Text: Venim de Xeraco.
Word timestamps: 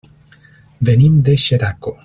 Venim 0.89 1.21
de 1.29 1.37
Xeraco. 1.47 1.99